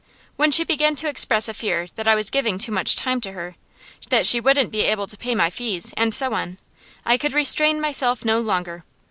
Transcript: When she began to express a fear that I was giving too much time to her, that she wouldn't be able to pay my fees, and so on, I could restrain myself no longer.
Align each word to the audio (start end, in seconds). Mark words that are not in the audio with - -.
When 0.35 0.49
she 0.49 0.63
began 0.63 0.95
to 0.95 1.07
express 1.07 1.47
a 1.47 1.53
fear 1.53 1.85
that 1.95 2.07
I 2.07 2.15
was 2.15 2.31
giving 2.31 2.57
too 2.57 2.71
much 2.71 2.95
time 2.95 3.21
to 3.21 3.33
her, 3.33 3.53
that 4.09 4.25
she 4.25 4.39
wouldn't 4.39 4.71
be 4.71 4.81
able 4.81 5.05
to 5.05 5.15
pay 5.15 5.35
my 5.35 5.51
fees, 5.51 5.93
and 5.95 6.11
so 6.11 6.33
on, 6.33 6.57
I 7.05 7.17
could 7.19 7.33
restrain 7.33 7.79
myself 7.79 8.25
no 8.25 8.39
longer. 8.39 8.83